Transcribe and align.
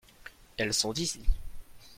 elles 0.57 0.73
sont 0.73 0.93
ici. 0.97 1.21